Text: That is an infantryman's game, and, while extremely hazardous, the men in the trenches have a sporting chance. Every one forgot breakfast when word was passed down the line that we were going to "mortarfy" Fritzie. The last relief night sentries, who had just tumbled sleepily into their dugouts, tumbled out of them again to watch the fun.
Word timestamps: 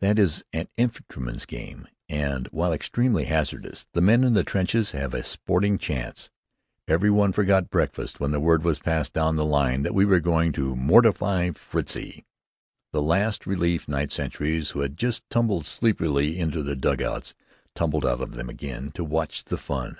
That 0.00 0.18
is 0.18 0.42
an 0.52 0.66
infantryman's 0.76 1.46
game, 1.46 1.86
and, 2.08 2.48
while 2.48 2.72
extremely 2.72 3.26
hazardous, 3.26 3.86
the 3.92 4.00
men 4.00 4.24
in 4.24 4.34
the 4.34 4.42
trenches 4.42 4.90
have 4.90 5.14
a 5.14 5.22
sporting 5.22 5.78
chance. 5.78 6.30
Every 6.88 7.10
one 7.12 7.32
forgot 7.32 7.70
breakfast 7.70 8.18
when 8.18 8.32
word 8.42 8.64
was 8.64 8.80
passed 8.80 9.12
down 9.12 9.36
the 9.36 9.44
line 9.44 9.84
that 9.84 9.94
we 9.94 10.04
were 10.04 10.18
going 10.18 10.50
to 10.54 10.74
"mortarfy" 10.74 11.54
Fritzie. 11.54 12.24
The 12.90 13.02
last 13.02 13.46
relief 13.46 13.86
night 13.86 14.10
sentries, 14.10 14.70
who 14.70 14.80
had 14.80 14.96
just 14.96 15.22
tumbled 15.30 15.64
sleepily 15.64 16.40
into 16.40 16.64
their 16.64 16.74
dugouts, 16.74 17.34
tumbled 17.76 18.04
out 18.04 18.20
of 18.20 18.34
them 18.34 18.48
again 18.48 18.90
to 18.94 19.04
watch 19.04 19.44
the 19.44 19.58
fun. 19.58 19.98